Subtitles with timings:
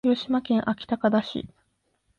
[0.03, 1.47] 広島県安芸高田市